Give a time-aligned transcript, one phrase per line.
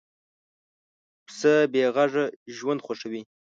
[1.27, 3.21] پسه بېغږه ژوند خوښوي.